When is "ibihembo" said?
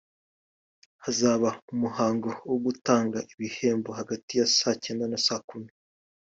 3.33-3.89